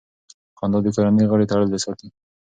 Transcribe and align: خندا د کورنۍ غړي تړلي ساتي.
خندا 0.57 0.79
د 0.83 0.87
کورنۍ 0.95 1.23
غړي 1.31 1.45
تړلي 1.51 1.79
ساتي. 1.83 2.07